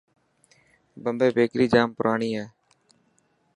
[1.01, 2.45] بمبي بيڪر جام پراڻي هي.